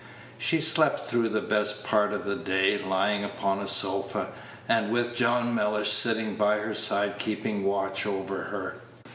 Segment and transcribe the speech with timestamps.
[0.39, 4.29] She slept through the best part of the day, lying upon a sofa,
[4.67, 8.77] and with John Mellish sitting by her side keeping watch over her.